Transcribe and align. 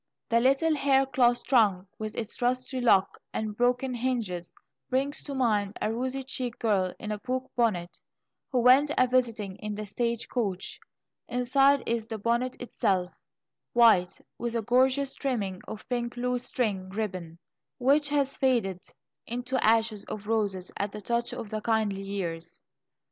The 0.29 0.39
little 0.39 0.73
hair 0.73 1.05
cloth 1.05 1.43
trunk, 1.43 1.87
with 1.99 2.15
its 2.15 2.41
rusty 2.41 2.81
lock 2.81 3.19
and 3.35 3.55
broken 3.55 3.93
hinges, 3.93 4.51
brings 4.89 5.21
to 5.25 5.35
mind 5.35 5.77
a 5.79 5.93
rosy 5.93 6.23
cheeked 6.23 6.57
girl 6.57 6.91
in 6.97 7.11
a 7.11 7.19
poke 7.19 7.51
bonnet, 7.55 8.01
who 8.51 8.61
went 8.61 8.89
a 8.97 9.07
visiting 9.07 9.57
in 9.57 9.75
the 9.75 9.85
stage 9.85 10.27
coach. 10.27 10.79
Inside 11.27 11.83
is 11.87 12.07
the 12.07 12.17
bonnet 12.17 12.59
itself 12.59 13.11
white, 13.73 14.19
with 14.39 14.55
a 14.55 14.63
gorgeous 14.63 15.13
trimming 15.13 15.61
of 15.67 15.87
pink 15.87 16.17
"lute 16.17 16.41
string" 16.41 16.89
ribbon, 16.89 17.37
which 17.77 18.09
has 18.09 18.35
faded 18.37 18.79
into 19.27 19.63
ashes 19.63 20.03
of 20.05 20.25
roses 20.25 20.71
at 20.77 20.91
the 20.91 21.01
touch 21.01 21.31
of 21.31 21.51
the 21.51 21.61
kindly 21.61 22.01
years. 22.01 22.59